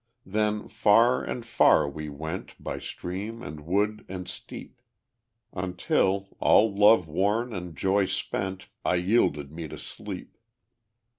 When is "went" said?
2.09-2.55